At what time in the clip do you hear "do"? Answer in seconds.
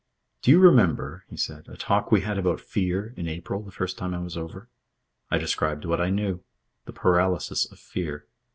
0.41-0.49